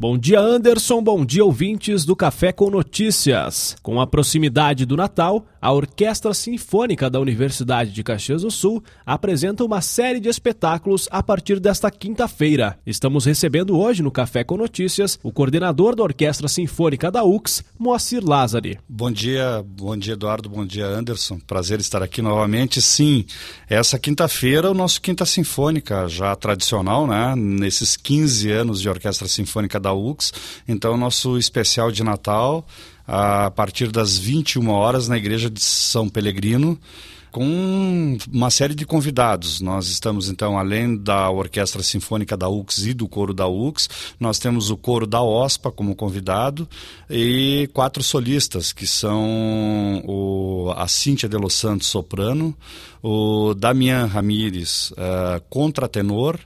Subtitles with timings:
[0.00, 1.02] Bom dia, Anderson.
[1.02, 3.76] Bom dia, ouvintes do Café com Notícias.
[3.82, 9.64] Com a proximidade do Natal, a Orquestra Sinfônica da Universidade de Caxias do Sul apresenta
[9.64, 12.78] uma série de espetáculos a partir desta quinta-feira.
[12.86, 18.24] Estamos recebendo hoje no Café com Notícias o coordenador da Orquestra Sinfônica da UX, Moacir
[18.24, 18.78] Lázari.
[18.88, 20.48] Bom dia, bom dia, Eduardo.
[20.48, 21.38] Bom dia, Anderson.
[21.46, 22.80] Prazer estar aqui novamente.
[22.80, 23.24] Sim,
[23.68, 27.34] essa quinta-feira, o nosso Quinta Sinfônica, já tradicional, né?
[27.36, 30.32] Nesses 15 anos de Orquestra Sinfônica da UX.
[30.66, 32.66] Então, nosso especial de Natal,
[33.08, 36.78] a partir das 21 horas, na Igreja de São Pelegrino
[37.30, 39.60] com uma série de convidados.
[39.60, 44.38] Nós estamos, então, além da Orquestra Sinfônica da UX e do Coro da UX, nós
[44.38, 46.68] temos o Coro da OSPA como convidado
[47.08, 52.56] e quatro solistas, que são o, a Cíntia de Los Santos, soprano,
[53.02, 56.38] o Damian Ramires, uh, contratenor,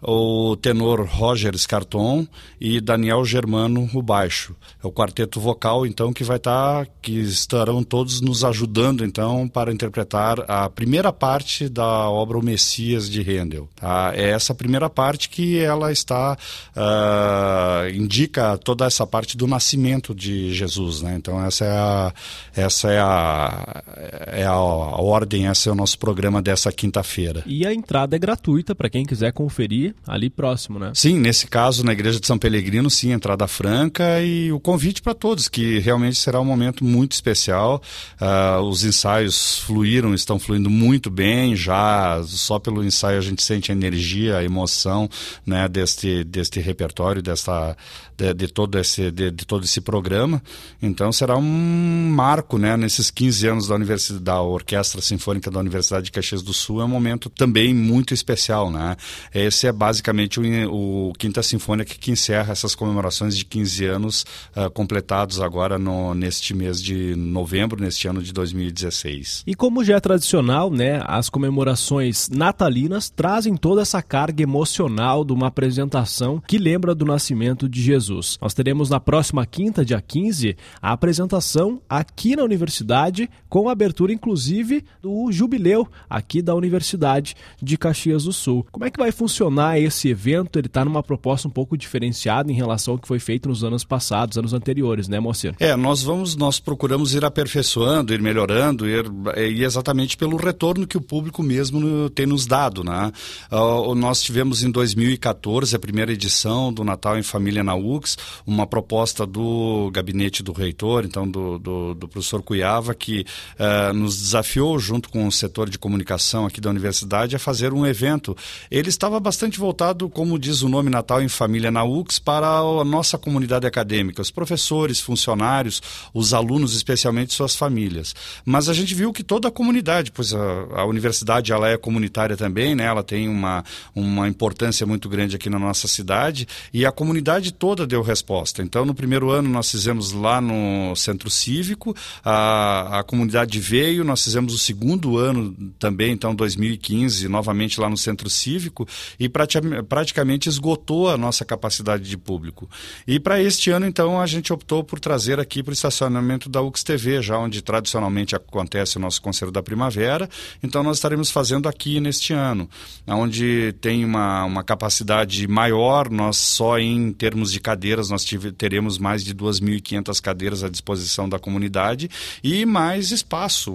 [0.00, 2.26] o tenor Roger Scarton
[2.60, 4.54] e Daniel Germano o baixo.
[4.82, 9.48] É o quarteto vocal então que vai estar tá, que estarão todos nos ajudando então
[9.48, 13.68] para interpretar a primeira parte da obra O Messias de Handel.
[13.74, 14.12] Tá?
[14.14, 16.36] É essa primeira parte que ela está
[16.76, 21.16] uh, indica toda essa parte do nascimento de Jesus, né?
[21.16, 22.12] Então essa é a
[22.54, 23.82] essa é a
[24.28, 27.42] é a, a ordem, esse é o nosso programa dessa quinta-feira.
[27.46, 30.92] E a entrada é gratuita para quem quiser conferir ali próximo, né?
[30.94, 35.14] Sim, nesse caso, na Igreja de São Pelegrino, sim, entrada franca e o convite para
[35.14, 37.82] todos, que realmente será um momento muito especial.
[38.20, 43.70] Uh, os ensaios fluíram, estão fluindo muito bem, já só pelo ensaio a gente sente
[43.70, 45.08] a energia, a emoção
[45.44, 47.76] né, deste, deste repertório, desta,
[48.16, 50.42] de, de todo esse, de, de, todo esse programa.
[50.82, 56.06] Então será um marco né, nesses 15 anos da, Universidade, da Orquestra Sinfônica da Universidade
[56.06, 58.70] de Caxias do Sul, é um momento também muito especial.
[58.70, 58.96] Né?
[59.34, 64.26] Esse é basicamente o, o Quinta Sinfônica que encerra essas comemorações de 15 anos
[64.56, 69.44] uh, completados agora no, neste mês de novembro, neste ano de 2016.
[69.46, 75.32] E como já é tradicional, né, as comemorações natalinas trazem toda essa carga emocional de
[75.32, 78.36] uma apresentação que lembra do nascimento de Jesus.
[78.42, 84.84] Nós teremos na próxima quinta, dia 15, a apresentação aqui na universidade, com abertura inclusive
[85.00, 88.66] do jubileu aqui da Universidade de Caxias do Sul.
[88.72, 92.54] Como é que vai funcionar esse evento ele está numa proposta um pouco diferenciada em
[92.54, 95.54] relação ao que foi feito nos anos passados, anos anteriores, né, Moacir?
[95.58, 99.04] É, nós vamos, nós procuramos ir aperfeiçoando, ir melhorando, ir,
[99.36, 103.12] e exatamente pelo retorno que o público mesmo tem nos dado, né?
[103.50, 108.66] Uh, nós tivemos em 2014 a primeira edição do Natal em Família na UX, uma
[108.66, 113.24] proposta do gabinete do reitor, então do, do, do professor Cuiava, que
[113.58, 117.86] uh, nos desafiou junto com o setor de comunicação aqui da universidade a fazer um
[117.86, 118.36] evento.
[118.70, 122.84] Ele estava bastante voltado, como diz o nome Natal em Família na UX, para a
[122.84, 125.82] nossa comunidade acadêmica, os professores, funcionários,
[126.14, 128.14] os alunos, especialmente suas famílias.
[128.44, 130.38] Mas a gente viu que toda a comunidade, pois a,
[130.76, 132.84] a universidade ela é comunitária também, né?
[132.84, 133.64] ela tem uma,
[133.94, 138.62] uma importância muito grande aqui na nossa cidade e a comunidade toda deu resposta.
[138.62, 144.22] Então, no primeiro ano, nós fizemos lá no Centro Cívico, a, a comunidade veio, nós
[144.22, 148.86] fizemos o segundo ano também, então 2015, novamente lá no Centro Cívico,
[149.18, 149.46] e para
[149.88, 152.68] praticamente esgotou a nossa capacidade de público.
[153.06, 156.60] E para este ano, então, a gente optou por trazer aqui para o estacionamento da
[156.60, 160.28] UX TV, já onde tradicionalmente acontece o nosso concerto da primavera.
[160.62, 162.68] Então, nós estaremos fazendo aqui neste ano,
[163.06, 168.24] onde tem uma, uma capacidade maior, nós só em termos de cadeiras, nós
[168.56, 172.10] teremos mais de 2.500 cadeiras à disposição da comunidade
[172.42, 173.72] e mais espaço.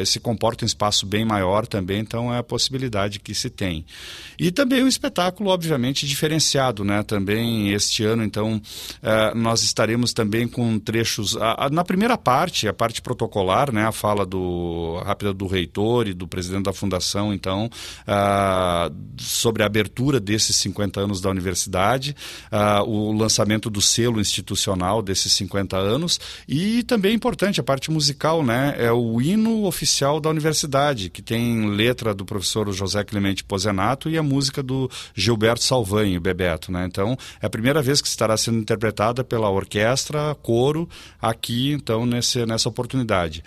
[0.00, 3.84] Esse comporta um espaço bem maior também, então é a possibilidade que se tem.
[4.38, 7.02] E também o espetáculo, obviamente, diferenciado, né?
[7.02, 11.36] Também este ano, então, uh, nós estaremos também com trechos.
[11.36, 13.86] A, a, na primeira parte, a parte protocolar, né?
[13.86, 17.70] A fala do rápida do reitor e do presidente da fundação, então,
[18.02, 22.16] uh, sobre a abertura desses 50 anos da universidade,
[22.50, 28.44] uh, o lançamento do selo institucional desses 50 anos e também importante a parte musical,
[28.44, 28.74] né?
[28.78, 34.18] É o hino oficial da universidade, que tem letra do professor José Clemente Pozenato e
[34.18, 36.70] a música do Gilberto Salvanho, Bebeto.
[36.72, 36.84] Né?
[36.86, 40.88] Então, é a primeira vez que estará sendo interpretada pela orquestra, coro,
[41.20, 43.42] aqui, então, nesse, nessa oportunidade.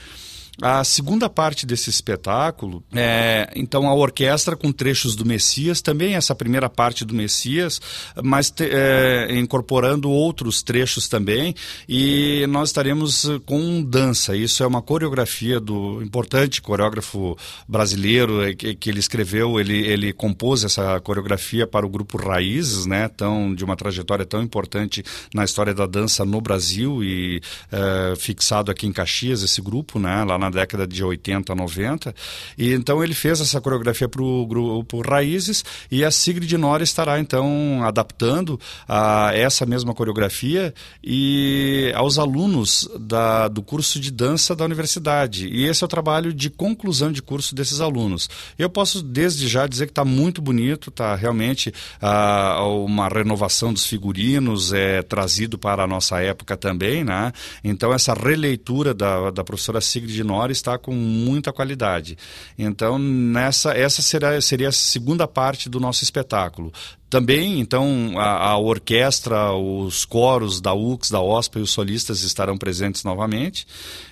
[0.61, 6.35] A segunda parte desse espetáculo é, então, a orquestra com trechos do Messias, também essa
[6.35, 7.79] primeira parte do Messias,
[8.21, 11.55] mas te, é, incorporando outros trechos também,
[11.87, 14.35] e nós estaremos com dança.
[14.35, 20.11] Isso é uma coreografia do importante coreógrafo brasileiro é, que, que ele escreveu, ele, ele
[20.11, 25.03] compôs essa coreografia para o grupo Raízes, né, tão, de uma trajetória tão importante
[25.33, 27.41] na história da dança no Brasil e
[27.71, 32.15] é, fixado aqui em Caxias, esse grupo, né, lá na década de 80, 90.
[32.57, 37.19] E então ele fez essa coreografia para o grupo Raízes e a Sigrid Nora estará
[37.19, 40.73] então adaptando a essa mesma coreografia
[41.03, 45.47] e aos alunos da, do curso de dança da universidade.
[45.47, 48.29] E esse é o trabalho de conclusão de curso desses alunos.
[48.57, 53.85] Eu posso desde já dizer que está muito bonito, está realmente ah, uma renovação dos
[53.85, 57.31] figurinos é trazido para a nossa época também, né?
[57.63, 62.17] Então essa releitura da, da professora Sigrid Nora está com muita qualidade.
[62.57, 66.71] Então, nessa, essa será, seria a segunda parte do nosso espetáculo.
[67.09, 72.55] Também, então, a, a, orquestra, os coros da UX, da OSPA e os solistas estarão
[72.55, 73.65] presentes novamente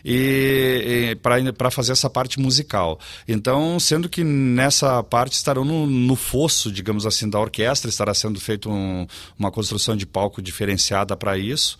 [0.03, 2.99] e, e para fazer essa parte musical.
[3.27, 8.39] Então, sendo que nessa parte estarão no, no fosso, digamos assim, da orquestra, estará sendo
[8.39, 9.05] feita um,
[9.37, 11.77] uma construção de palco diferenciada para isso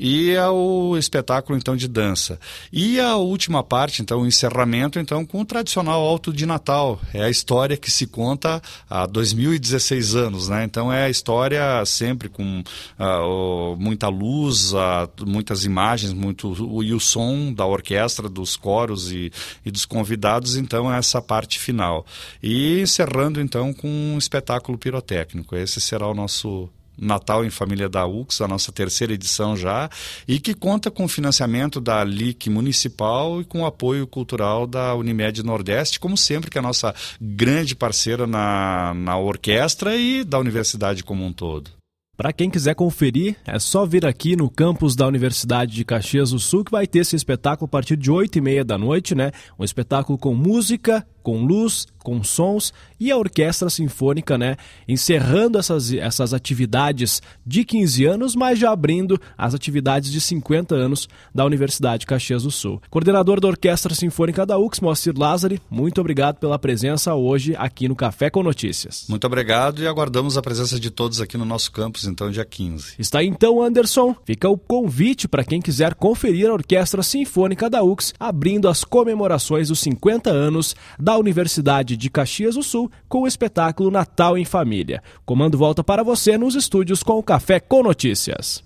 [0.00, 2.40] e ao espetáculo então de dança.
[2.72, 6.98] E a última parte, então, o encerramento então com o tradicional alto de Natal.
[7.12, 10.64] É a história que se conta há 2016 anos, né?
[10.64, 12.60] Então é a história sempre com
[12.98, 14.78] uh, muita luz, uh,
[15.26, 19.30] muitas imagens, muito e o som da orquestra, dos coros e,
[19.66, 22.06] e dos convidados, então é essa parte final.
[22.42, 25.54] E encerrando então com um espetáculo pirotécnico.
[25.54, 26.70] Esse será o nosso
[27.00, 29.88] Natal em Família da UX, a nossa terceira edição já,
[30.28, 35.98] e que conta com financiamento da LIC Municipal e com apoio cultural da Unimed Nordeste,
[35.98, 41.24] como sempre, que é a nossa grande parceira na, na orquestra e da universidade como
[41.24, 41.80] um todo.
[42.20, 46.38] Para quem quiser conferir, é só vir aqui no campus da Universidade de Caxias do
[46.38, 49.32] Sul que vai ter esse espetáculo a partir de 8 e meia da noite, né?
[49.58, 54.56] Um espetáculo com música, com luz, com sons e a orquestra sinfônica, né,
[54.86, 61.08] encerrando essas, essas atividades de 15 anos, mas já abrindo as atividades de 50 anos
[61.34, 62.80] da Universidade de Caxias do Sul.
[62.90, 67.96] Coordenador da Orquestra Sinfônica da UX, Moacir Lázari, muito obrigado pela presença hoje aqui no
[67.96, 69.06] Café com Notícias.
[69.08, 72.94] Muito obrigado e aguardamos a presença de todos aqui no nosso campus, então, dia 15.
[72.98, 78.12] Está então, Anderson, fica o convite para quem quiser conferir a Orquestra Sinfônica da UX,
[78.18, 83.26] abrindo as comemorações dos 50 anos da da Universidade de Caxias do Sul com o
[83.26, 85.02] espetáculo Natal em Família.
[85.26, 88.62] Comando volta para você nos estúdios com o Café com Notícias.